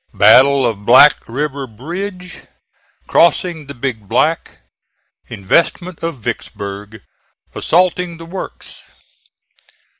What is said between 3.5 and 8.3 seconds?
THE BIG BLACK INVESTMENT OF VICKSBURG ASSAULTING THE